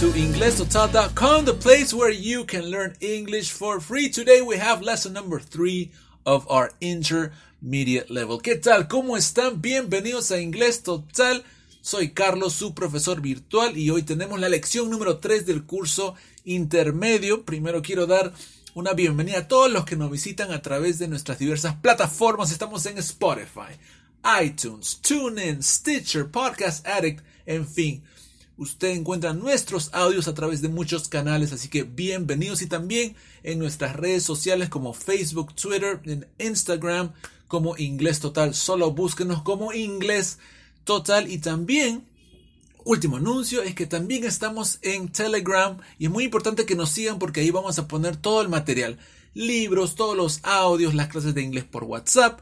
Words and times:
to 0.00 0.12
InglesTotal.com, 0.12 1.46
the 1.46 1.54
place 1.54 1.94
where 1.94 2.10
you 2.10 2.44
can 2.44 2.70
learn 2.70 2.94
English 3.00 3.50
for 3.50 3.80
free. 3.80 4.10
Today 4.10 4.42
we 4.42 4.58
have 4.58 4.82
lesson 4.82 5.14
number 5.14 5.40
three 5.40 5.90
of 6.26 6.46
our 6.50 6.72
intermediate 6.82 8.10
level. 8.10 8.38
¿Qué 8.42 8.56
tal? 8.56 8.88
¿Cómo 8.88 9.16
están? 9.16 9.62
Bienvenidos 9.62 10.30
a 10.32 10.38
Inglés 10.38 10.82
Total. 10.82 11.42
Soy 11.80 12.10
Carlos, 12.10 12.52
su 12.52 12.74
profesor 12.74 13.22
virtual, 13.22 13.78
y 13.78 13.88
hoy 13.88 14.02
tenemos 14.02 14.38
la 14.38 14.50
lección 14.50 14.90
número 14.90 15.16
3 15.16 15.46
del 15.46 15.64
curso 15.64 16.14
intermedio. 16.44 17.46
Primero 17.46 17.80
quiero 17.80 18.06
dar 18.06 18.34
una 18.74 18.92
bienvenida 18.92 19.38
a 19.38 19.48
todos 19.48 19.72
los 19.72 19.86
que 19.86 19.96
nos 19.96 20.10
visitan 20.10 20.52
a 20.52 20.60
través 20.60 20.98
de 20.98 21.08
nuestras 21.08 21.38
diversas 21.38 21.74
plataformas. 21.76 22.52
Estamos 22.52 22.84
en 22.84 22.98
Spotify, 22.98 23.72
iTunes, 24.42 24.98
TuneIn, 25.00 25.62
Stitcher, 25.62 26.30
Podcast 26.30 26.86
Addict, 26.86 27.24
en 27.46 27.66
fin. 27.66 28.02
Usted 28.58 28.88
encuentra 28.88 29.34
nuestros 29.34 29.90
audios 29.92 30.28
a 30.28 30.34
través 30.34 30.62
de 30.62 30.68
muchos 30.68 31.08
canales, 31.08 31.52
así 31.52 31.68
que 31.68 31.82
bienvenidos 31.82 32.62
y 32.62 32.66
también 32.66 33.14
en 33.42 33.58
nuestras 33.58 33.94
redes 33.94 34.22
sociales 34.22 34.70
como 34.70 34.94
Facebook, 34.94 35.54
Twitter, 35.54 36.00
en 36.06 36.26
Instagram 36.38 37.12
como 37.48 37.76
Inglés 37.76 38.20
Total. 38.20 38.54
Solo 38.54 38.92
búsquenos 38.92 39.42
como 39.42 39.74
Inglés 39.74 40.38
Total 40.84 41.30
y 41.30 41.36
también 41.36 42.06
último 42.86 43.18
anuncio 43.18 43.62
es 43.62 43.74
que 43.74 43.84
también 43.84 44.24
estamos 44.24 44.78
en 44.80 45.10
Telegram 45.10 45.76
y 45.98 46.06
es 46.06 46.10
muy 46.10 46.24
importante 46.24 46.64
que 46.64 46.74
nos 46.76 46.88
sigan 46.90 47.18
porque 47.18 47.40
ahí 47.40 47.50
vamos 47.50 47.78
a 47.78 47.86
poner 47.88 48.16
todo 48.16 48.40
el 48.40 48.48
material, 48.48 48.96
libros, 49.34 49.96
todos 49.96 50.16
los 50.16 50.40
audios, 50.44 50.94
las 50.94 51.08
clases 51.08 51.34
de 51.34 51.42
inglés 51.42 51.64
por 51.64 51.84
WhatsApp, 51.84 52.40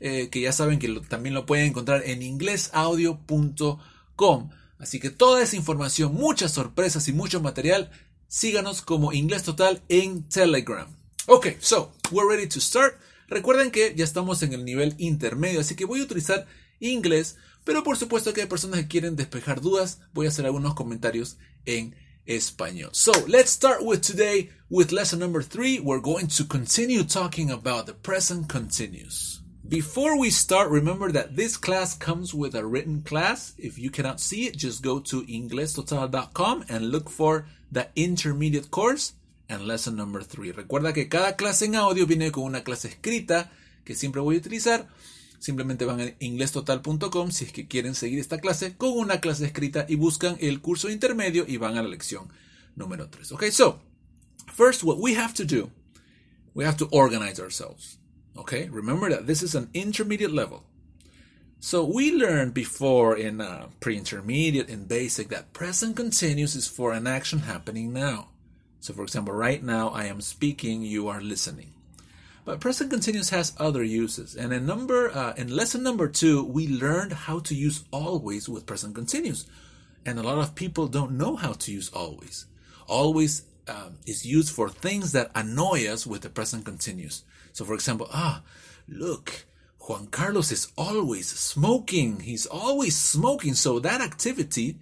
eh, 0.00 0.30
que 0.30 0.40
ya 0.40 0.52
saben 0.52 0.80
que 0.80 0.88
también 1.08 1.34
lo 1.34 1.46
pueden 1.46 1.66
encontrar 1.66 2.02
en 2.06 2.22
inglesaudio.com. 2.22 4.50
Así 4.84 5.00
que 5.00 5.08
toda 5.08 5.42
esa 5.42 5.56
información, 5.56 6.12
muchas 6.12 6.52
sorpresas 6.52 7.08
y 7.08 7.14
mucho 7.14 7.40
material, 7.40 7.90
síganos 8.28 8.82
como 8.82 9.14
Inglés 9.14 9.42
Total 9.42 9.82
en 9.88 10.28
Telegram. 10.28 10.86
Ok, 11.26 11.46
so, 11.58 11.90
we're 12.10 12.28
ready 12.28 12.46
to 12.46 12.60
start. 12.60 13.00
Recuerden 13.28 13.70
que 13.70 13.94
ya 13.96 14.04
estamos 14.04 14.42
en 14.42 14.52
el 14.52 14.62
nivel 14.62 14.94
intermedio, 14.98 15.60
así 15.60 15.74
que 15.74 15.86
voy 15.86 16.00
a 16.00 16.02
utilizar 16.02 16.46
inglés, 16.80 17.36
pero 17.64 17.82
por 17.82 17.96
supuesto 17.96 18.34
que 18.34 18.42
hay 18.42 18.46
personas 18.46 18.80
que 18.80 18.88
quieren 18.88 19.16
despejar 19.16 19.62
dudas. 19.62 20.00
Voy 20.12 20.26
a 20.26 20.28
hacer 20.28 20.44
algunos 20.44 20.74
comentarios 20.74 21.38
en 21.64 21.96
español. 22.26 22.90
So, 22.92 23.12
let's 23.26 23.52
start 23.52 23.80
with 23.80 24.00
today 24.02 24.50
with 24.68 24.92
lesson 24.92 25.18
number 25.18 25.42
three. 25.42 25.80
We're 25.80 26.02
going 26.02 26.26
to 26.36 26.44
continue 26.44 27.04
talking 27.04 27.50
about 27.50 27.86
the 27.86 27.94
present 27.94 28.52
continuous. 28.52 29.43
Before 29.66 30.18
we 30.18 30.28
start, 30.28 30.68
remember 30.68 31.10
that 31.12 31.36
this 31.36 31.56
class 31.56 31.96
comes 31.96 32.34
with 32.34 32.54
a 32.54 32.66
written 32.66 33.00
class. 33.00 33.54
If 33.56 33.78
you 33.78 33.88
cannot 33.88 34.20
see 34.20 34.44
it, 34.44 34.58
just 34.58 34.82
go 34.82 35.00
to 35.00 35.22
inglestotal.com 35.22 36.66
and 36.68 36.92
look 36.92 37.08
for 37.08 37.46
the 37.72 37.88
intermediate 37.96 38.70
course 38.70 39.14
and 39.48 39.66
lesson 39.66 39.96
number 39.96 40.22
three. 40.22 40.52
Recuerda 40.52 40.92
que 40.92 41.08
cada 41.08 41.36
clase 41.36 41.64
en 41.64 41.76
audio 41.76 42.04
viene 42.04 42.30
con 42.30 42.44
una 42.44 42.62
clase 42.62 42.88
escrita 42.88 43.50
que 43.86 43.94
siempre 43.94 44.20
voy 44.20 44.36
a 44.36 44.40
utilizar. 44.40 44.86
Simplemente 45.38 45.86
van 45.86 46.00
a 46.02 46.14
inglestotal.com 46.20 47.30
si 47.30 47.46
es 47.46 47.52
que 47.52 47.66
quieren 47.66 47.94
seguir 47.94 48.18
esta 48.18 48.40
clase 48.40 48.76
con 48.76 48.90
una 48.90 49.20
clase 49.20 49.46
escrita 49.46 49.86
y 49.88 49.94
buscan 49.94 50.36
el 50.40 50.60
curso 50.60 50.90
intermedio 50.90 51.46
y 51.48 51.56
van 51.56 51.78
a 51.78 51.82
la 51.82 51.88
lección 51.88 52.30
número 52.76 53.08
3. 53.08 53.32
Okay, 53.32 53.50
so 53.50 53.80
first 54.52 54.84
what 54.84 54.98
we 54.98 55.16
have 55.16 55.32
to 55.32 55.44
do, 55.44 55.70
we 56.52 56.66
have 56.66 56.76
to 56.76 56.86
organize 56.92 57.40
ourselves. 57.40 57.98
Okay, 58.36 58.68
remember 58.68 59.08
that 59.10 59.26
this 59.26 59.42
is 59.42 59.54
an 59.54 59.70
intermediate 59.74 60.32
level. 60.32 60.64
So 61.60 61.84
we 61.84 62.12
learned 62.12 62.52
before 62.52 63.16
in 63.16 63.40
uh, 63.40 63.68
pre-intermediate 63.80 64.68
and 64.68 64.86
basic 64.86 65.28
that 65.28 65.52
present 65.52 65.96
continuous 65.96 66.54
is 66.54 66.68
for 66.68 66.92
an 66.92 67.06
action 67.06 67.38
happening 67.40 67.92
now. 67.92 68.28
So 68.80 68.92
for 68.92 69.02
example, 69.02 69.32
right 69.32 69.62
now 69.62 69.88
I 69.88 70.04
am 70.04 70.20
speaking, 70.20 70.82
you 70.82 71.08
are 71.08 71.22
listening. 71.22 71.72
But 72.44 72.60
present 72.60 72.90
continuous 72.90 73.30
has 73.30 73.54
other 73.58 73.82
uses, 73.82 74.36
and 74.36 74.52
in 74.52 74.66
number 74.66 75.10
uh, 75.10 75.32
in 75.38 75.48
lesson 75.48 75.82
number 75.82 76.08
two, 76.08 76.44
we 76.44 76.68
learned 76.68 77.14
how 77.14 77.38
to 77.38 77.54
use 77.54 77.84
always 77.90 78.46
with 78.46 78.66
present 78.66 78.94
continuous, 78.94 79.46
and 80.04 80.18
a 80.18 80.22
lot 80.22 80.36
of 80.36 80.54
people 80.54 80.86
don't 80.86 81.12
know 81.12 81.36
how 81.36 81.54
to 81.54 81.72
use 81.72 81.88
always. 81.88 82.44
Always 82.86 83.44
um, 83.68 83.98
is 84.06 84.26
used 84.26 84.54
for 84.54 84.68
things 84.68 85.12
that 85.12 85.30
annoy 85.34 85.86
us 85.86 86.06
with 86.06 86.22
the 86.22 86.30
present 86.30 86.64
continuous. 86.64 87.24
So, 87.52 87.64
for 87.64 87.74
example, 87.74 88.08
ah, 88.12 88.42
look, 88.88 89.46
Juan 89.88 90.06
Carlos 90.06 90.50
is 90.50 90.72
always 90.76 91.28
smoking. 91.28 92.20
He's 92.20 92.46
always 92.46 92.96
smoking. 92.96 93.54
So 93.54 93.78
that 93.80 94.00
activity 94.00 94.78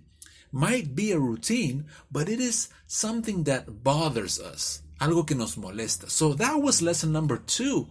might 0.52 0.94
be 0.94 1.12
a 1.12 1.18
routine, 1.18 1.86
but 2.10 2.28
it 2.28 2.38
is 2.38 2.68
something 2.86 3.44
that 3.44 3.82
bothers 3.82 4.38
us. 4.38 4.82
Algo 5.00 5.26
que 5.26 5.34
nos 5.34 5.56
molesta. 5.56 6.08
So 6.08 6.34
that 6.34 6.62
was 6.62 6.82
lesson 6.82 7.10
number 7.10 7.38
two 7.38 7.88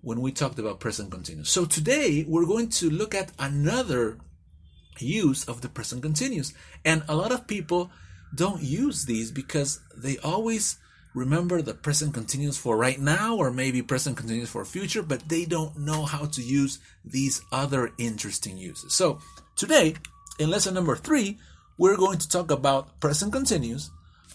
when 0.00 0.20
we 0.20 0.32
talked 0.32 0.58
about 0.58 0.80
present 0.80 1.10
continuous. 1.10 1.50
So 1.50 1.66
today 1.66 2.24
we're 2.26 2.46
going 2.46 2.68
to 2.70 2.88
look 2.88 3.14
at 3.14 3.32
another 3.38 4.18
use 4.98 5.44
of 5.44 5.60
the 5.60 5.68
present 5.68 6.02
continuous. 6.02 6.54
And 6.84 7.02
a 7.08 7.16
lot 7.16 7.32
of 7.32 7.46
people 7.46 7.90
don't 8.34 8.62
use 8.62 9.04
these 9.04 9.30
because 9.30 9.80
they 9.96 10.18
always 10.18 10.78
remember 11.14 11.62
the 11.62 11.72
present 11.72 12.12
continuous 12.12 12.58
for 12.58 12.76
right 12.76 13.00
now 13.00 13.36
or 13.36 13.50
maybe 13.50 13.80
present 13.80 14.16
continuous 14.16 14.50
for 14.50 14.64
future, 14.64 15.02
but 15.02 15.28
they 15.28 15.44
don't 15.44 15.78
know 15.78 16.04
how 16.04 16.26
to 16.26 16.42
use 16.42 16.78
these 17.04 17.40
other 17.50 17.90
interesting 17.98 18.58
uses. 18.58 18.92
So 18.92 19.20
today, 19.56 19.94
in 20.38 20.50
lesson 20.50 20.74
number 20.74 20.96
three, 20.96 21.38
we're 21.78 21.96
going 21.96 22.18
to 22.18 22.28
talk 22.28 22.50
about 22.50 23.00
present 23.00 23.32
continuous 23.32 23.90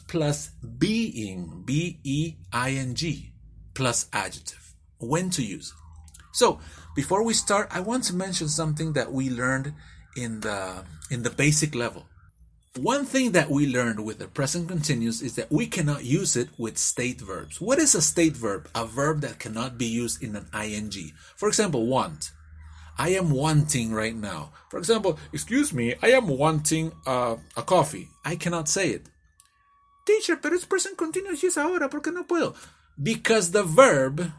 plus 0.08 0.50
being, 0.78 1.64
B 1.66 2.00
E 2.04 2.36
I 2.52 2.72
N 2.72 2.96
G, 2.96 3.32
plus 3.74 4.08
adjective. 4.12 4.74
When 5.00 5.30
to 5.32 5.44
use. 5.44 5.74
So 6.34 6.60
before 6.96 7.24
we 7.24 7.34
start, 7.34 7.70
I 7.72 7.80
want 7.80 8.04
to 8.06 8.16
mention 8.16 8.48
something 8.48 8.94
that 8.94 9.12
we 9.12 9.30
learned 9.30 9.74
in 10.16 10.42
the 10.42 10.84
in 11.10 11.24
the 11.24 11.30
basic 11.30 11.76
level. 11.76 12.06
One 12.78 13.04
thing 13.04 13.34
that 13.34 13.50
we 13.50 13.68
learned 13.68 14.06
with 14.06 14.20
the 14.20 14.30
present 14.30 14.70
continuous 14.70 15.22
is 15.22 15.36
that 15.36 15.52
we 15.52 15.68
cannot 15.68 16.06
use 16.06 16.38
it 16.38 16.48
with 16.58 16.78
state 16.78 17.20
verbs. 17.20 17.60
What 17.60 17.80
is 17.80 17.96
a 17.96 18.02
state 18.02 18.32
verb? 18.32 18.70
A 18.74 18.86
verb 18.86 19.20
that 19.22 19.40
cannot 19.40 19.78
be 19.78 19.88
used 19.88 20.24
in 20.24 20.38
an 20.38 20.48
ing. 20.56 21.12
For 21.36 21.50
example, 21.50 21.86
want. 21.86 22.32
I 22.98 23.10
am 23.10 23.30
wanting 23.32 23.92
right 23.92 24.16
now. 24.16 24.54
For 24.70 24.78
example, 24.78 25.20
excuse 25.34 25.74
me, 25.74 25.96
I 26.02 26.12
am 26.12 26.28
wanting 26.28 26.94
uh, 27.06 27.36
a 27.58 27.62
coffee. 27.62 28.08
I 28.24 28.38
cannot 28.38 28.70
say 28.70 28.92
it. 28.92 29.10
Teacher, 30.06 30.38
pero 30.38 30.56
es 30.56 30.64
present 30.64 30.96
continuous 30.96 31.44
y 31.44 31.48
es 31.48 31.58
ahora, 31.58 31.90
¿por 31.90 32.00
qué 32.00 32.14
no 32.14 32.24
puedo? 32.24 32.56
Because 33.02 33.52
the 33.52 33.64
verb 33.64 34.32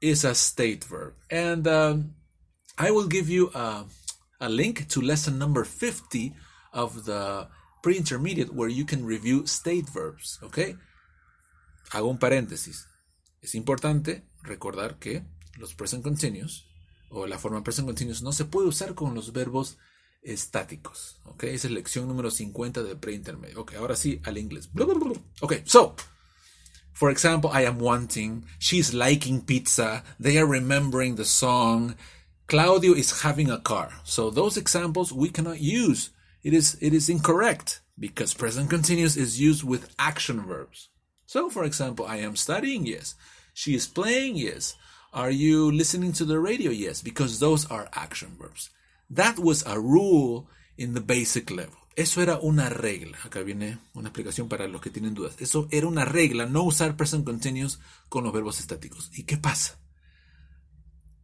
is 0.00 0.24
a 0.24 0.34
state 0.34 0.84
verb. 0.84 1.12
And 1.30 1.68
um, 1.68 2.14
I 2.78 2.90
will 2.90 3.06
give 3.06 3.28
you 3.28 3.50
a, 3.54 3.84
a 4.40 4.48
link 4.48 4.88
to 4.88 5.02
lesson 5.02 5.38
number 5.38 5.64
50 5.64 6.34
of 6.72 7.04
the 7.04 7.48
pre-intermediate 7.86 8.52
where 8.52 8.68
you 8.68 8.84
can 8.84 9.06
review 9.06 9.44
state 9.46 9.84
verbs, 9.94 10.42
¿ok? 10.42 10.76
Hago 11.92 12.08
un 12.08 12.18
paréntesis. 12.18 12.88
Es 13.40 13.54
importante 13.54 14.24
recordar 14.42 14.98
que 14.98 15.22
los 15.56 15.76
present 15.76 16.02
continuous 16.02 16.66
o 17.10 17.28
la 17.28 17.38
forma 17.38 17.62
present 17.62 17.86
continuous 17.86 18.22
no 18.22 18.32
se 18.32 18.44
puede 18.44 18.66
usar 18.66 18.96
con 18.96 19.14
los 19.14 19.32
verbos 19.32 19.78
estáticos, 20.24 21.20
¿ok? 21.26 21.44
Esa 21.44 21.68
es 21.68 21.74
lección 21.74 22.08
número 22.08 22.32
50 22.32 22.82
de 22.82 22.96
pre-intermedio. 22.96 23.60
Ok, 23.60 23.74
ahora 23.74 23.94
sí 23.94 24.20
al 24.24 24.36
inglés. 24.36 24.68
Ok, 25.40 25.54
so, 25.64 25.94
for 26.92 27.12
example, 27.12 27.50
I 27.54 27.66
am 27.66 27.80
wanting, 27.80 28.46
she's 28.58 28.92
liking 28.92 29.42
pizza, 29.42 30.02
they 30.20 30.38
are 30.38 30.46
remembering 30.46 31.14
the 31.14 31.24
song, 31.24 31.94
Claudio 32.48 32.96
is 32.96 33.22
having 33.22 33.48
a 33.48 33.62
car. 33.62 33.90
So 34.02 34.32
those 34.32 34.56
examples 34.56 35.12
we 35.12 35.30
cannot 35.30 35.60
use 35.60 36.10
it 36.46 36.54
is 36.54 36.78
it 36.80 36.94
is 36.94 37.08
incorrect 37.08 37.80
because 37.98 38.32
present 38.32 38.70
continuous 38.70 39.16
is 39.16 39.40
used 39.40 39.64
with 39.64 39.92
action 39.98 40.46
verbs. 40.46 40.90
So, 41.26 41.50
for 41.50 41.64
example, 41.64 42.06
I 42.06 42.18
am 42.18 42.36
studying, 42.36 42.86
yes. 42.86 43.16
She 43.52 43.74
is 43.74 43.88
playing, 43.88 44.36
yes. 44.36 44.76
Are 45.12 45.32
you 45.32 45.72
listening 45.72 46.12
to 46.12 46.24
the 46.24 46.38
radio? 46.38 46.70
Yes, 46.70 47.02
because 47.02 47.40
those 47.40 47.66
are 47.68 47.88
action 47.94 48.36
verbs. 48.38 48.70
That 49.10 49.40
was 49.40 49.66
a 49.66 49.80
rule 49.80 50.48
in 50.78 50.94
the 50.94 51.00
basic 51.00 51.50
level. 51.50 51.78
Eso 51.96 52.20
era 52.20 52.38
una 52.40 52.68
regla. 52.68 53.18
Acá 53.24 53.42
viene 53.42 53.78
una 53.94 54.10
explicación 54.10 54.48
para 54.48 54.68
los 54.68 54.80
que 54.80 54.90
tienen 54.90 55.14
dudas. 55.14 55.34
Eso 55.40 55.66
era 55.72 55.88
una 55.88 56.04
regla, 56.04 56.46
no 56.46 56.62
usar 56.62 56.96
present 56.96 57.24
continuous 57.24 57.80
con 58.08 58.22
los 58.22 58.32
verbos 58.32 58.60
estáticos. 58.60 59.10
¿Y 59.18 59.24
qué 59.24 59.36
pasa? 59.36 59.80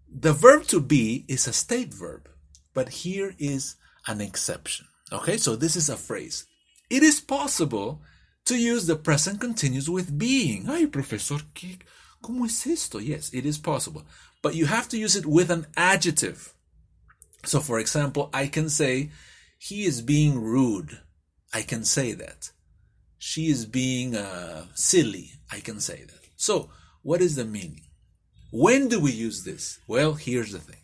The 0.09 0.33
verb 0.33 0.67
to 0.69 0.81
be 0.81 1.25
is 1.29 1.47
a 1.47 1.53
state 1.53 1.95
verb, 1.95 2.29
but 2.75 3.05
here 3.05 3.37
is 3.39 3.77
an 4.09 4.21
exception. 4.21 4.89
Okay, 5.13 5.37
so 5.37 5.57
this 5.57 5.77
is 5.77 5.89
a 5.89 5.97
phrase. 5.97 6.47
It 6.89 7.03
is 7.03 7.21
possible 7.21 8.01
to 8.47 8.57
use 8.57 8.87
the 8.87 8.97
present 8.97 9.41
continuous 9.41 9.89
with 9.89 10.19
being. 10.19 10.69
Ay, 10.69 10.87
profesor, 10.87 11.39
¿qué? 11.55 11.79
¿cómo 12.23 12.47
es 12.47 12.67
esto? 12.67 12.99
Yes, 12.99 13.31
it 13.35 13.45
is 13.45 13.59
possible. 13.59 14.05
But 14.43 14.55
you 14.55 14.67
have 14.67 14.89
to 14.89 14.99
use 14.99 15.17
it 15.17 15.27
with 15.27 15.51
an 15.51 15.67
adjective. 15.77 16.55
So, 17.45 17.61
for 17.61 17.79
example, 17.79 18.31
I 18.33 18.47
can 18.47 18.69
say, 18.69 19.11
he 19.59 19.85
is 19.85 20.01
being 20.01 20.41
rude. 20.41 21.01
I 21.53 21.63
can 21.63 21.85
say 21.85 22.13
that. 22.13 22.51
She 23.19 23.49
is 23.51 23.67
being 23.67 24.17
uh, 24.17 24.67
silly. 24.75 25.33
I 25.51 25.61
can 25.61 25.81
say 25.81 26.05
that. 26.05 26.29
So, 26.37 26.71
what 27.03 27.21
is 27.21 27.37
the 27.37 27.45
meaning? 27.45 27.83
When 28.51 28.89
do 28.89 28.99
we 29.01 29.13
use 29.13 29.45
this? 29.45 29.79
Well, 29.87 30.15
here's 30.15 30.53
the 30.53 30.59
thing. 30.59 30.77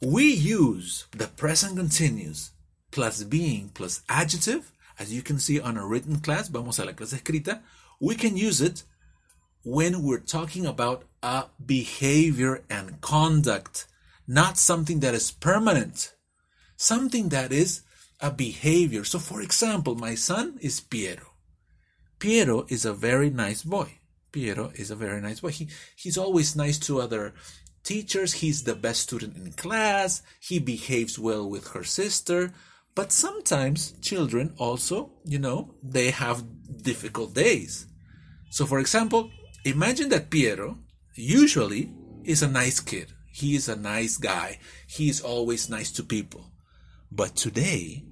We 0.00 0.32
use 0.32 1.06
the 1.12 1.26
present 1.26 1.76
continuous 1.76 2.52
plus 2.90 3.24
being 3.24 3.70
plus 3.74 4.02
adjective, 4.08 4.72
as 4.98 5.12
you 5.12 5.22
can 5.22 5.38
see 5.38 5.60
on 5.60 5.76
a 5.76 5.86
written 5.86 6.20
class, 6.20 6.48
vamos 6.48 6.78
a 6.78 6.84
la 6.84 6.92
clase 6.92 7.14
escrita, 7.14 7.60
we 8.00 8.14
can 8.14 8.36
use 8.36 8.60
it 8.60 8.84
when 9.64 10.02
we're 10.02 10.18
talking 10.18 10.66
about 10.66 11.04
a 11.22 11.44
behavior 11.64 12.62
and 12.70 13.00
conduct, 13.00 13.86
not 14.26 14.56
something 14.56 15.00
that 15.00 15.14
is 15.14 15.30
permanent, 15.30 16.14
something 16.76 17.28
that 17.28 17.52
is 17.52 17.82
a 18.20 18.30
behavior. 18.30 19.04
So, 19.04 19.18
for 19.18 19.42
example, 19.42 19.94
my 19.94 20.14
son 20.14 20.58
is 20.60 20.80
Piero. 20.80 21.34
Piero 22.18 22.66
is 22.68 22.84
a 22.84 22.92
very 22.92 23.30
nice 23.30 23.62
boy. 23.62 23.98
Piero 24.32 24.72
is 24.74 24.90
a 24.90 24.96
very 24.96 25.20
nice 25.20 25.40
boy. 25.40 25.50
He, 25.50 25.68
he's 25.96 26.18
always 26.18 26.56
nice 26.56 26.78
to 26.80 27.00
other 27.00 27.34
teachers. 27.84 28.34
He's 28.34 28.64
the 28.64 28.74
best 28.74 29.02
student 29.02 29.36
in 29.36 29.52
class. 29.52 30.22
He 30.40 30.58
behaves 30.58 31.18
well 31.18 31.48
with 31.48 31.68
her 31.68 31.84
sister. 31.84 32.52
But 32.94 33.12
sometimes 33.12 33.92
children 34.00 34.54
also, 34.58 35.12
you 35.24 35.38
know, 35.38 35.74
they 35.82 36.10
have 36.10 36.44
difficult 36.82 37.34
days. 37.34 37.86
So, 38.50 38.66
for 38.66 38.78
example, 38.80 39.30
imagine 39.64 40.08
that 40.08 40.30
Piero 40.30 40.78
usually 41.14 41.92
is 42.24 42.42
a 42.42 42.48
nice 42.48 42.80
kid. 42.80 43.12
He 43.32 43.54
is 43.54 43.68
a 43.68 43.76
nice 43.76 44.16
guy. 44.16 44.58
He 44.86 45.08
is 45.08 45.20
always 45.20 45.70
nice 45.70 45.92
to 45.92 46.02
people. 46.02 46.50
But 47.10 47.36
today, 47.36 48.04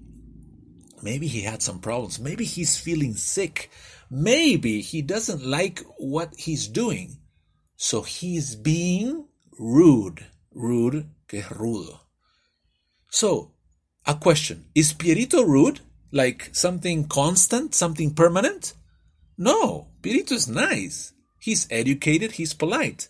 maybe 1.03 1.27
he 1.27 1.41
had 1.41 1.63
some 1.63 1.81
problems. 1.81 2.21
Maybe 2.21 2.45
he's 2.45 2.79
feeling 2.79 3.15
sick. 3.15 3.71
Maybe 4.11 4.81
he 4.83 5.03
doesn't 5.03 5.45
like 5.45 5.81
what 5.99 6.35
he's 6.37 6.69
doing. 6.69 7.19
So 7.77 8.03
he's 8.03 8.55
being 8.55 9.27
rude. 9.59 10.25
Rude, 10.53 11.11
que 11.29 11.41
es 11.41 11.47
rudo. 11.47 12.01
So, 13.11 13.53
a 14.07 14.15
question 14.15 14.67
Is 14.75 14.95
Pierito 14.95 15.47
rude? 15.47 15.81
Like 16.13 16.51
something 16.53 17.09
constant, 17.09 17.75
something 17.75 18.15
permanent? 18.15 18.75
No, 19.37 19.89
Pierito 20.01 20.33
is 20.33 20.49
nice. 20.49 21.13
He's 21.39 21.67
educated, 21.71 22.33
he's 22.33 22.55
polite. 22.55 23.09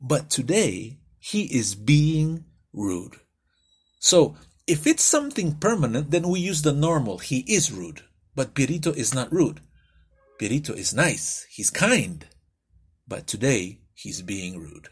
But 0.00 0.30
today, 0.30 0.98
he 1.18 1.44
is 1.44 1.74
being 1.74 2.44
rude. 2.72 3.16
So, 3.98 4.36
if 4.66 4.86
it's 4.86 5.02
something 5.02 5.54
permanent, 5.54 6.10
then 6.10 6.28
we 6.28 6.40
use 6.40 6.62
the 6.62 6.72
normal. 6.72 7.18
He 7.18 7.40
is 7.48 7.72
rude. 7.72 8.02
But 8.34 8.54
Pierito 8.54 8.94
is 8.94 9.14
not 9.14 9.32
rude. 9.32 9.60
Pierito 10.38 10.76
is 10.76 10.94
nice. 10.94 11.46
He's 11.50 11.70
kind. 11.70 12.26
But 13.08 13.26
today, 13.26 13.80
he's 13.94 14.22
being 14.22 14.58
rude. 14.58 14.88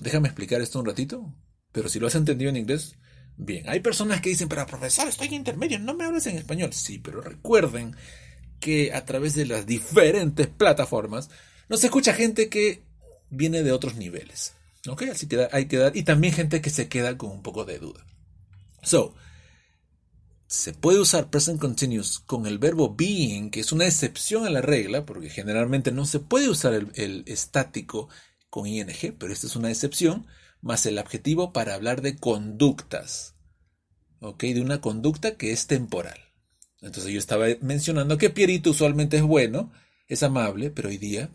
Déjame 0.00 0.28
explicar 0.28 0.60
esto 0.60 0.78
un 0.78 0.86
ratito. 0.86 1.32
Pero 1.72 1.88
si 1.88 2.00
lo 2.00 2.06
has 2.06 2.14
entendido 2.14 2.48
en 2.48 2.56
inglés, 2.56 2.96
bien. 3.44 3.68
Hay 3.68 3.80
personas 3.80 4.20
que 4.20 4.30
dicen, 4.30 4.48
pero 4.48 4.66
profesor, 4.66 5.08
estoy 5.08 5.28
en 5.28 5.34
intermedio, 5.34 5.78
no 5.78 5.94
me 5.94 6.04
hables 6.04 6.26
en 6.26 6.36
español. 6.36 6.72
Sí, 6.72 6.98
pero 6.98 7.20
recuerden 7.20 7.96
que 8.60 8.92
a 8.92 9.04
través 9.04 9.34
de 9.34 9.46
las 9.46 9.66
diferentes 9.66 10.46
plataformas 10.46 11.30
nos 11.68 11.82
escucha 11.82 12.14
gente 12.14 12.48
que 12.48 12.82
viene 13.30 13.62
de 13.62 13.72
otros 13.72 13.96
niveles. 13.96 14.54
¿Ok? 14.88 15.02
Así 15.12 15.26
que 15.26 15.48
hay 15.52 15.66
que 15.66 15.76
dar. 15.76 15.96
Y 15.96 16.02
también 16.02 16.34
gente 16.34 16.60
que 16.60 16.70
se 16.70 16.88
queda 16.88 17.16
con 17.18 17.30
un 17.30 17.42
poco 17.42 17.64
de 17.64 17.78
duda. 17.78 18.04
So, 18.82 19.14
se 20.46 20.72
puede 20.72 20.98
usar 20.98 21.30
present 21.30 21.60
continuous 21.60 22.18
con 22.18 22.46
el 22.46 22.58
verbo 22.58 22.94
being, 22.94 23.50
que 23.50 23.60
es 23.60 23.70
una 23.70 23.86
excepción 23.86 24.46
a 24.46 24.50
la 24.50 24.60
regla, 24.60 25.06
porque 25.06 25.30
generalmente 25.30 25.92
no 25.92 26.04
se 26.06 26.18
puede 26.18 26.48
usar 26.48 26.74
el, 26.74 27.22
estático 27.26 28.08
con 28.48 28.66
ing, 28.66 28.88
pero 29.16 29.32
esta 29.32 29.46
es 29.46 29.54
una 29.54 29.70
excepción, 29.70 30.26
más 30.60 30.86
el 30.86 30.98
adjetivo 30.98 31.52
para 31.52 31.74
hablar 31.74 32.02
de 32.02 32.16
conductas, 32.16 33.34
¿ok? 34.20 34.42
De 34.42 34.60
una 34.60 34.80
conducta 34.80 35.36
que 35.36 35.52
es 35.52 35.66
temporal. 35.66 36.18
Entonces 36.80 37.12
yo 37.12 37.18
estaba 37.18 37.46
mencionando 37.60 38.18
que 38.18 38.30
Pierito 38.30 38.70
usualmente 38.70 39.18
es 39.18 39.22
bueno, 39.22 39.72
es 40.08 40.22
amable, 40.22 40.70
pero 40.70 40.88
hoy 40.88 40.98
día 40.98 41.30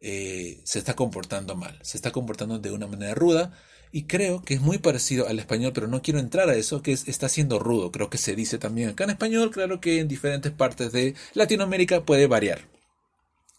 eh, 0.00 0.60
se 0.64 0.78
está 0.78 0.94
comportando 0.94 1.56
mal, 1.56 1.78
se 1.82 1.96
está 1.96 2.10
comportando 2.10 2.58
de 2.58 2.70
una 2.70 2.86
manera 2.86 3.14
ruda 3.14 3.52
y 3.90 4.04
creo 4.04 4.42
que 4.42 4.54
es 4.54 4.60
muy 4.60 4.78
parecido 4.78 5.28
al 5.28 5.38
español, 5.38 5.72
pero 5.74 5.88
no 5.88 6.02
quiero 6.02 6.20
entrar 6.20 6.48
a 6.48 6.54
eso, 6.54 6.82
que 6.82 6.92
está 6.92 7.28
siendo 7.28 7.58
rudo, 7.58 7.90
creo 7.90 8.10
que 8.10 8.18
se 8.18 8.34
dice 8.34 8.58
también 8.58 8.90
acá 8.90 9.04
en 9.04 9.10
español, 9.10 9.50
claro 9.50 9.80
que 9.80 10.00
en 10.00 10.08
diferentes 10.08 10.52
partes 10.52 10.92
de 10.92 11.14
Latinoamérica 11.34 12.04
puede 12.04 12.26
variar. 12.26 12.68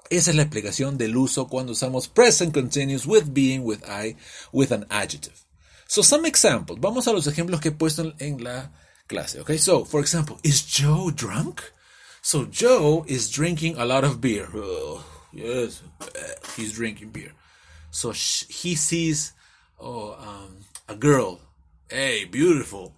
Esa 0.09 0.31
es 0.31 0.35
la 0.35 0.43
explicación 0.43 0.97
del 0.97 1.15
uso 1.15 1.47
cuando 1.47 1.73
usamos 1.73 2.07
present 2.07 2.53
continuous 2.53 3.05
with 3.05 3.31
being, 3.31 3.63
with 3.63 3.83
I, 3.87 4.15
with 4.51 4.71
an 4.71 4.85
adjective. 4.89 5.45
So 5.87 6.01
some 6.01 6.27
examples. 6.27 6.79
Vamos 6.79 7.07
a 7.07 7.13
los 7.13 7.27
ejemplos 7.27 7.61
que 7.61 7.69
he 7.69 7.71
puesto 7.71 8.13
en 8.19 8.43
la 8.43 8.71
clase. 9.07 9.39
Okay, 9.41 9.57
so 9.57 9.85
for 9.85 9.99
example, 9.99 10.37
is 10.43 10.63
Joe 10.63 11.11
drunk? 11.11 11.61
So 12.21 12.45
Joe 12.45 13.05
is 13.07 13.29
drinking 13.29 13.77
a 13.77 13.85
lot 13.85 14.03
of 14.03 14.19
beer. 14.19 14.49
Yes, 15.31 15.83
he's 16.55 16.73
drinking 16.73 17.09
beer. 17.09 17.33
So 17.91 18.11
he 18.11 18.75
sees 18.75 19.33
oh 19.79 20.13
um, 20.19 20.57
a 20.87 20.95
girl. 20.95 21.39
Hey, 21.89 22.25
beautiful. 22.25 22.95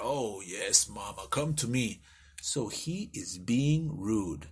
Oh 0.00 0.42
yes, 0.44 0.88
mama, 0.88 1.26
come 1.30 1.54
to 1.54 1.66
me. 1.66 2.00
So 2.40 2.68
he 2.68 3.10
is 3.12 3.38
being 3.38 3.90
rude. 3.96 4.46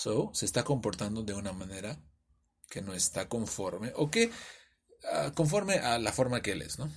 So 0.00 0.30
se 0.32 0.46
está 0.46 0.64
comportando 0.64 1.22
de 1.22 1.34
una 1.34 1.52
manera 1.52 1.98
que 2.70 2.80
no 2.80 2.94
está 2.94 3.28
conforme 3.28 3.92
o 3.96 4.10
que 4.10 4.30
uh, 5.12 5.30
conforme 5.34 5.74
a 5.74 5.98
la 5.98 6.10
forma 6.10 6.40
que 6.40 6.52
él 6.52 6.62
es, 6.62 6.78
¿no? 6.78 6.90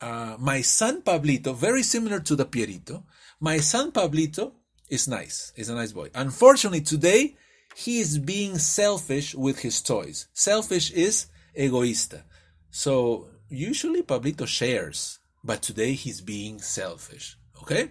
Uh, 0.00 0.38
my 0.38 0.62
son 0.62 1.02
Pablito, 1.02 1.54
very 1.54 1.82
similar 1.82 2.22
to 2.22 2.34
the 2.34 2.46
Pierito. 2.46 3.04
My 3.40 3.60
son 3.60 3.92
Pablito 3.92 4.54
is 4.88 5.06
nice. 5.06 5.52
He's 5.54 5.68
a 5.68 5.74
nice 5.74 5.92
boy. 5.92 6.10
Unfortunately, 6.14 6.80
today 6.80 7.36
he 7.74 8.00
is 8.00 8.18
being 8.18 8.58
selfish 8.58 9.34
with 9.34 9.58
his 9.58 9.82
toys. 9.82 10.28
Selfish 10.32 10.90
is 10.92 11.26
egoísta. 11.54 12.22
So 12.70 13.28
usually 13.50 14.02
Pablito 14.02 14.46
shares, 14.46 15.18
but 15.44 15.60
today 15.60 15.92
he's 15.92 16.22
being 16.22 16.58
selfish. 16.58 17.36
Okay? 17.60 17.90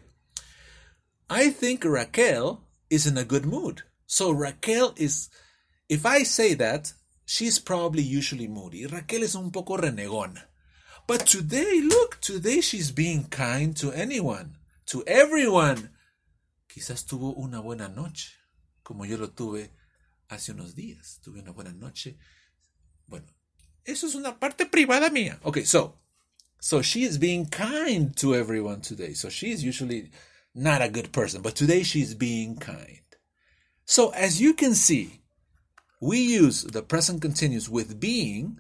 I 1.30 1.52
think 1.52 1.86
Raquel 1.86 2.65
is 2.90 3.08
in 3.08 3.18
a 3.18 3.24
good 3.24 3.46
mood. 3.46 3.84
So 4.06 4.32
Raquel 4.32 4.94
is, 4.98 5.30
if 5.90 6.06
I 6.06 6.24
say 6.24 6.54
that, 6.56 6.94
she's 7.26 7.60
probably 7.60 8.04
usually 8.04 8.48
moody. 8.48 8.86
Raquel 8.86 9.24
is 9.24 9.36
un 9.36 9.52
poco 9.52 9.78
renegona. 9.78 10.44
But 11.08 11.28
today, 11.28 11.82
look, 11.84 12.20
today 12.22 12.62
she's 12.62 12.92
being 12.92 13.26
kind 13.26 13.76
to 13.78 13.92
anyone, 13.92 14.58
to 14.88 15.04
everyone. 15.06 15.92
Quizás 16.68 17.06
tuvo 17.06 17.38
una 17.38 17.62
buena 17.62 17.88
noche, 17.88 18.34
como 18.84 19.06
yo 19.06 19.18
lo 19.18 19.28
tuve 19.28 19.70
hace 20.30 20.52
unos 20.52 20.74
días. 20.74 21.20
Tuve 21.24 21.42
una 21.42 21.52
buena 21.52 21.74
noche. 21.74 22.18
Bueno, 23.08 23.28
eso 23.86 24.08
es 24.08 24.16
una 24.16 24.40
parte 24.40 24.66
privada 24.66 25.10
mía. 25.12 25.40
Okay, 25.44 25.64
so, 25.64 25.96
so 26.60 26.82
she 26.82 27.04
is 27.04 27.20
being 27.20 27.46
kind 27.46 28.16
to 28.18 28.34
everyone 28.36 28.82
today. 28.82 29.14
So 29.14 29.30
she 29.30 29.52
is 29.52 29.64
usually 29.64 30.10
not 30.56 30.82
a 30.82 30.90
good 30.90 31.12
person, 31.12 31.42
but 31.42 31.56
today 31.56 31.84
she's 31.84 32.16
being 32.16 32.56
kind. 32.56 33.02
So 33.86 34.10
as 34.12 34.42
you 34.42 34.54
can 34.54 34.74
see, 34.74 35.22
we 36.02 36.20
use 36.20 36.64
the 36.64 36.82
present 36.82 37.22
continuous 37.22 37.70
with 37.70 38.00
being. 38.00 38.60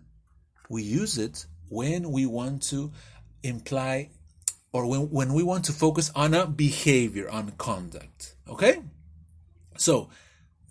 We 0.70 0.84
use 0.84 1.18
it 1.18 1.46
when 1.70 2.12
we 2.12 2.26
want 2.26 2.62
to 2.70 2.92
imply 3.44 4.10
or 4.74 4.86
when, 4.86 5.10
when 5.10 5.34
we 5.34 5.42
want 5.42 5.64
to 5.66 5.72
focus 5.72 6.12
on 6.16 6.34
a 6.34 6.46
behavior, 6.46 7.30
on 7.30 7.52
conduct. 7.52 8.36
Okay? 8.48 8.82
So, 9.78 10.10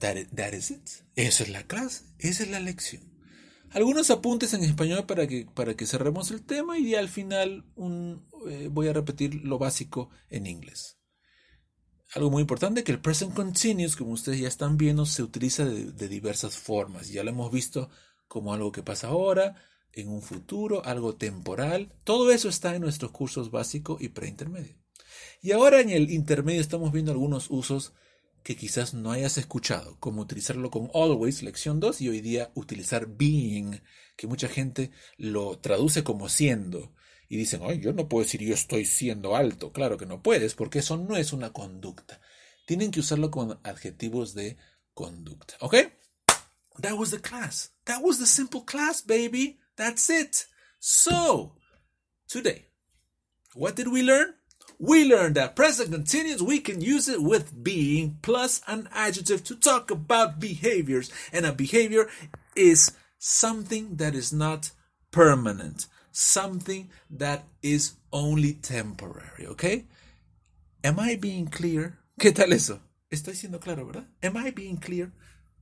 that 0.01 0.17
is, 0.17 0.27
that 0.33 0.53
is 0.53 0.71
it. 0.71 1.03
Esa 1.17 1.45
es 1.45 1.49
la 1.49 1.63
clase. 1.63 2.03
Esa 2.19 2.43
es 2.43 2.51
la 2.51 2.61
lección. 2.61 3.03
Algunos 3.71 4.11
apuntes 4.11 4.53
en 4.55 4.63
español 4.63 5.07
para 5.07 5.27
que, 5.27 5.47
para 5.53 5.75
que 5.75 5.87
cerremos 5.87 6.31
el 6.31 6.43
tema 6.43 6.79
y 6.79 6.95
al 6.95 7.09
final 7.09 7.65
un, 7.75 8.25
eh, 8.49 8.69
voy 8.71 8.89
a 8.89 8.93
repetir 8.93 9.35
lo 9.37 9.59
básico 9.59 10.11
en 10.31 10.47
inglés. 10.47 10.99
Algo 12.15 12.31
muy 12.31 12.43
importante 12.43 12.85
que 12.85 12.93
el 12.93 13.01
present 13.01 13.35
continuous, 13.35 13.97
como 13.97 14.13
ustedes 14.13 14.39
ya 14.39 14.47
están 14.47 14.77
viendo, 14.77 15.05
se 15.05 15.25
utiliza 15.25 15.65
de, 15.65 16.09
diversas 16.09 16.57
formas. 16.57 17.09
Ya 17.09 17.25
lo 17.25 17.31
hemos 17.31 17.51
visto 17.51 17.91
como 18.29 18.55
algo 18.55 18.71
que 18.71 18.85
pasa 18.85 19.09
ahora, 19.09 19.57
en 19.93 20.09
un 20.09 20.23
futuro, 20.23 20.85
algo 20.85 21.17
temporal. 21.17 21.93
Todo 22.05 22.31
eso 22.31 22.49
está 22.49 22.77
en 22.77 22.83
nuestros 22.83 23.11
cursos 23.11 23.51
básico 23.51 23.97
y 23.99 24.11
preintermedio. 24.11 24.77
Y 25.43 25.51
ahora 25.51 25.81
en 25.81 25.91
el 25.91 26.13
intermedio 26.13 26.61
estamos 26.61 26.93
viendo 26.93 27.11
algunos 27.11 27.51
usos 27.51 27.95
que 28.45 28.55
quizás 28.55 28.95
no 28.95 29.11
hayas 29.11 29.37
escuchado, 29.37 29.99
como 29.99 30.23
utilizarlo 30.23 30.71
con 30.71 30.91
always, 30.95 31.43
lección 31.43 31.81
2, 31.81 32.01
y 32.01 32.11
hoy 32.11 32.21
día 32.21 32.53
utilizar 32.55 33.09
being, 33.09 33.81
que 34.17 34.29
mucha 34.29 34.47
gente 34.47 34.93
lo 35.17 35.59
traduce 35.59 36.05
como 36.05 36.29
siendo. 36.29 36.93
Y 37.29 37.37
dicen, 37.37 37.63
ay, 37.65 37.81
yo 37.81 37.93
no 37.93 38.09
puedo 38.09 38.25
decir 38.25 38.43
yo 38.43 38.55
estoy 38.55 38.85
siendo 38.85 39.37
alto. 39.37 39.73
Claro 39.73 39.97
que 39.97 40.07
no 40.07 40.23
puedes, 40.23 40.55
porque 40.55 40.81
eso 40.81 40.97
no 40.97 41.17
es 41.17 41.33
una 41.33 41.53
conducta. 41.53 42.21
Tienen 42.67 42.91
que 42.91 43.01
usarlo 43.01 43.31
con 43.31 43.59
adjetivos 43.63 44.35
de 44.35 44.57
conducta. 44.95 45.55
¿Ok? 45.61 45.75
That 46.81 46.95
was 46.95 47.11
the 47.11 47.21
class. 47.21 47.73
That 47.85 48.03
was 48.03 48.19
the 48.19 48.27
simple 48.27 48.65
class, 48.65 49.03
baby. 49.03 49.59
That's 49.77 50.09
it. 50.11 50.47
So, 50.81 51.57
today, 52.29 52.67
what 53.55 53.77
did 53.77 53.89
we 53.89 54.03
learn? 54.03 54.35
We 54.79 55.05
learned 55.05 55.37
that 55.37 55.55
present 55.55 55.93
continuous, 55.93 56.43
we 56.43 56.59
can 56.59 56.81
use 56.81 57.09
it 57.09 57.23
with 57.23 57.63
being 57.63 58.19
plus 58.23 58.61
an 58.67 58.89
adjective 58.93 59.45
to 59.45 59.55
talk 59.55 59.91
about 59.91 60.41
behaviors. 60.41 61.11
And 61.33 61.47
a 61.47 61.53
behavior 61.53 62.09
is 62.57 62.93
something 63.19 63.97
that 63.97 64.15
is 64.15 64.33
not 64.33 64.73
permanent, 65.13 65.87
something 66.15 66.89
that 67.11 67.45
is 67.63 67.95
only 68.13 68.55
temporary, 68.55 69.47
okay? 69.47 69.85
Am 70.83 70.99
I 71.01 71.17
being 71.17 71.47
clear? 71.47 71.99
¿Qué 72.21 72.33
tal 72.33 72.53
eso? 72.53 72.81
Estoy 73.11 73.35
siendo 73.35 73.61
claro, 73.61 73.85
¿verdad? 73.87 74.07
Am 74.23 74.37
I 74.37 74.51
being 74.51 74.77
clear? 74.77 75.13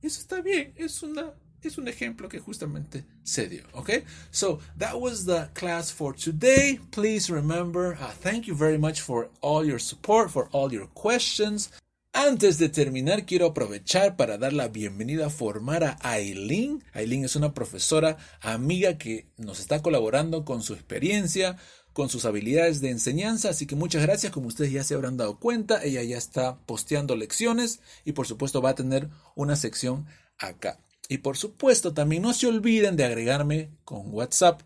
Eso 0.01 0.21
está 0.21 0.41
bien, 0.41 0.73
es 0.77 1.01
una 1.03 1.33
es 1.67 1.77
un 1.77 1.87
ejemplo 1.87 2.27
que 2.27 2.39
justamente 2.39 3.05
se 3.23 3.47
dio, 3.47 3.63
okay? 3.73 4.03
So, 4.31 4.59
that 4.77 4.99
was 4.99 5.25
the 5.25 5.49
class 5.53 5.91
for 5.91 6.13
today. 6.13 6.77
Please 6.91 7.29
remember, 7.29 7.97
uh, 8.01 8.11
thank 8.11 8.47
you 8.47 8.53
very 8.53 8.77
much 8.77 8.99
for 8.99 9.29
all 9.41 9.63
your 9.63 9.79
support, 9.79 10.29
for 10.29 10.49
all 10.51 10.73
your 10.73 10.87
questions. 10.87 11.69
Antes 12.15 12.59
de 12.59 12.69
terminar, 12.69 13.25
quiero 13.25 13.47
aprovechar 13.47 14.15
para 14.15 14.37
dar 14.37 14.53
la 14.53 14.67
bienvenida 14.67 15.25
a 15.25 15.29
formar 15.31 15.83
a 15.83 15.97
Aileen. 16.01 16.83
Aileen 16.93 17.25
es 17.25 17.35
una 17.35 17.55
profesora 17.55 18.17
amiga 18.39 18.99
que 18.99 19.25
nos 19.37 19.59
está 19.59 19.81
colaborando 19.81 20.45
con 20.45 20.61
su 20.61 20.75
experiencia, 20.75 21.57
con 21.91 22.09
sus 22.09 22.25
habilidades 22.25 22.81
de 22.81 22.91
enseñanza, 22.91 23.49
así 23.49 23.65
que 23.65 23.75
muchas 23.75 24.03
gracias, 24.03 24.31
como 24.31 24.45
ustedes 24.45 24.71
ya 24.71 24.83
se 24.83 24.93
habrán 24.93 25.17
dado 25.17 25.39
cuenta, 25.39 25.83
ella 25.83 26.03
ya 26.03 26.19
está 26.19 26.59
posteando 26.67 27.15
lecciones 27.15 27.79
y 28.05 28.11
por 28.11 28.27
supuesto 28.27 28.61
va 28.61 28.69
a 28.69 28.75
tener 28.75 29.09
una 29.33 29.55
sección 29.55 30.05
acá. 30.37 30.79
Y 31.09 31.17
por 31.17 31.35
supuesto 31.35 31.95
también 31.95 32.21
no 32.21 32.35
se 32.35 32.45
olviden 32.45 32.95
de 32.95 33.05
agregarme 33.05 33.71
con 33.85 34.13
WhatsApp 34.13 34.61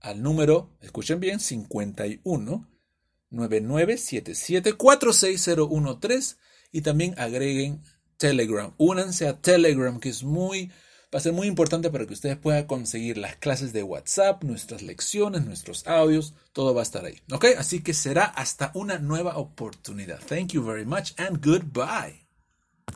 al 0.00 0.22
número, 0.22 0.70
escuchen 0.80 1.18
bien, 1.18 1.40
51 1.40 2.68
9977 3.30 4.74
46013 4.74 6.36
y 6.74 6.80
también 6.80 7.14
agreguen 7.16 7.80
Telegram. 8.16 8.74
Únanse 8.78 9.28
a 9.28 9.40
Telegram, 9.40 10.00
que 10.00 10.08
es 10.08 10.24
muy, 10.24 10.72
va 11.14 11.18
a 11.18 11.20
ser 11.20 11.32
muy 11.32 11.46
importante 11.46 11.88
para 11.88 12.04
que 12.04 12.14
ustedes 12.14 12.36
puedan 12.36 12.66
conseguir 12.66 13.16
las 13.16 13.36
clases 13.36 13.72
de 13.72 13.84
WhatsApp, 13.84 14.42
nuestras 14.42 14.82
lecciones, 14.82 15.46
nuestros 15.46 15.86
audios, 15.86 16.34
todo 16.52 16.74
va 16.74 16.80
a 16.80 16.82
estar 16.82 17.04
ahí. 17.04 17.20
¿Ok? 17.30 17.46
Así 17.56 17.80
que 17.80 17.94
será 17.94 18.24
hasta 18.24 18.72
una 18.74 18.98
nueva 18.98 19.38
oportunidad. 19.38 20.18
Thank 20.18 20.48
you 20.48 20.64
very 20.64 20.84
much 20.84 21.12
and 21.16 21.40
goodbye. 21.40 22.23